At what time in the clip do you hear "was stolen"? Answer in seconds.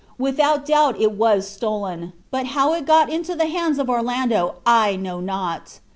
1.11-2.13